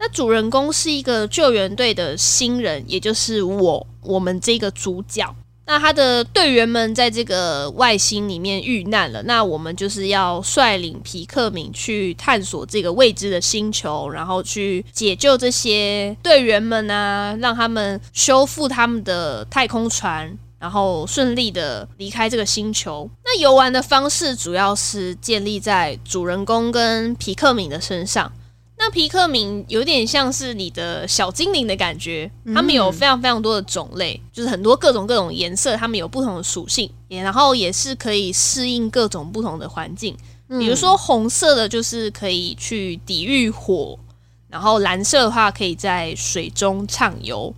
[0.00, 5.32] 那主人公是一个救援队的新人，也就是我，我们这个主角。
[5.64, 23.08] 那他的队员们在这个外星里面遇难了，那我们就是要率领皮克敏去探索这个未知的星球，然后去解救这些队员们啊，让他们修复他们的太空船，然后顺利的离开这个星球。
[23.24, 28.30] 那游玩的方式主要是建立在主人公跟皮克敏的身上。
[28.84, 40.16] 那皮克敏有点像是你的小精灵的感觉，他们有非常非常多的种类，就是很多各种各种颜色，他们有不同的属性，也然后也是可以适应各种不同的环境。
[40.48, 43.96] 比如说红色的，就是可以去抵御火；
[44.48, 47.54] 然后蓝色的话，可以在水中畅游；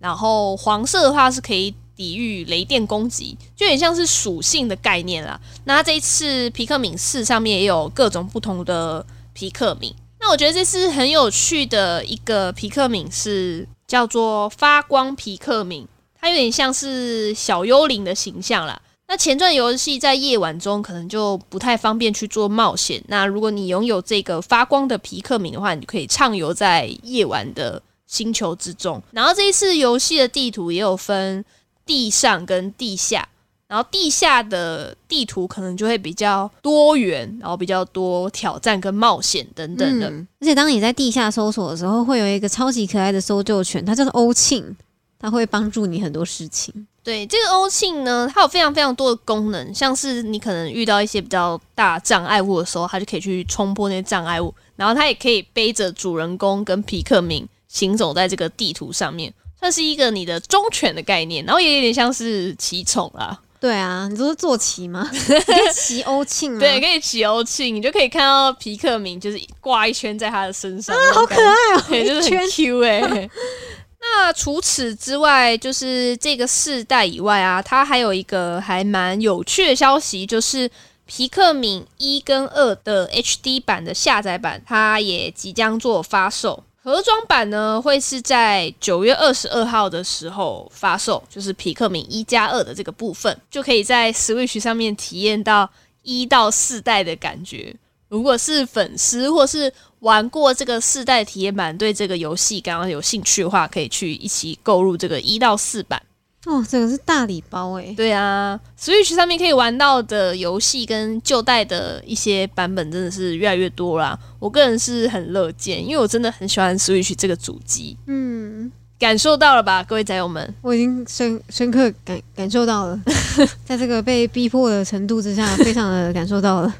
[0.00, 5.40] 然后黄色的话，是可以抵御雷电攻击，就有点像是属性的概念啦。
[5.66, 9.94] 那这一次皮克敏四上面也有各种不同的皮克敏。
[10.24, 15.86] 那我觉得这是很有趣的一个皮克敏，是叫做发光皮克敏，
[16.18, 18.80] 它有点像是小幽灵的形象啦。
[19.06, 23.04] 那前传游戏在夜晚中可能就不太方便去做冒险。
[23.08, 29.02] 那如果你拥有这个发光的皮克敏的话，你就可以畅游在夜晚的星球之中。
[29.10, 31.44] 然后这一次游戏的地图也有分
[31.84, 33.28] 地上跟地下。
[33.66, 40.06] 然后地下的地图可能就会比较多元，然后比较多挑战跟冒险等等的。
[40.40, 44.76] 而且当你在地下搜索的时候，会有一个超级可爱的搜救犬，它叫做欧庆，
[45.18, 46.86] 它会帮助你很多事情。
[47.02, 54.54] 对，这个欧庆呢，它有非常非常多的功能，像是你可能遇到一些比较大障碍物的时候，它就可以去冲破那些障碍物。
[54.76, 63.38] 然后它也可以背着主人公跟皮克明行走在这个地图上面，算是一个你的忠犬的概念，然后也有点像是骑宠啦。
[63.64, 65.08] 对啊，你都是坐骑吗？
[65.10, 66.58] 可以骑欧庆吗？
[66.58, 73.00] 对，可以骑欧庆，你就可以看到皮克明就是挂一圈在他的身上，啊，好可爱哦， 就是很 Q 哎。
[74.02, 80.70] 那除此之外，就是这个世代以外啊，它还有一个还蛮有趣的消息，就是
[81.06, 86.62] 皮克敏一跟二的 HD 版的下载版，它也即将做发售。
[86.84, 95.70] 盒装版呢，会是在九月二十二号的时候发售，就是皮克敏一加二的这个部分，就可以在 Switch 上面体验到
[96.02, 97.74] 一到四代的感觉。
[98.08, 106.02] 如果是粉丝或是玩过这个四代体验版，对这个游戏刚刚有兴趣的话，可以去一起购入这个一到四版。
[106.46, 107.94] 哦，这个是大礼包哎！
[107.96, 114.18] 对啊，Switch 上面可以玩到的游戏跟旧代的一些版本真的是越来越多啦。
[114.38, 117.96] 我个人是很乐见，因为我真的很喜欢 Switch 这个主机。
[118.06, 120.54] 嗯，感受到了吧，各位宅友们？
[120.60, 123.00] 我已经深深刻感感受到了，
[123.64, 126.74] 在这个被逼迫的程度之下，非常的感受到了。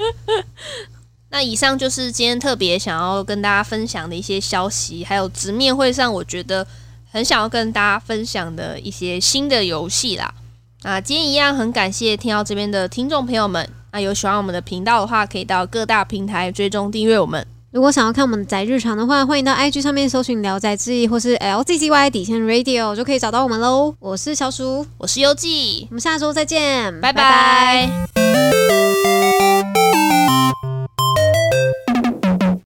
[1.30, 6.66] 那以上就是今天特别想要跟大家分享的一些消息，还有直面会上，我觉得。
[7.14, 10.34] 很想要跟大家分享的一些新的游戏啦。
[10.82, 17.46] 啊今天一样很感谢听到这边的听众朋友们那有喜欢我们的频道的话可以到各大平台追踪订阅我们。
[17.70, 23.94] 如果想要看我们宅日常的话欢迎到 ig 上面搜寻聊宅志异或是 lzzy 底线 radio 就可以找到我们喽。
[24.00, 24.84] 我是小鼠。
[24.98, 27.00] 我是优记我们下周再见。
[27.00, 27.88] 拜拜。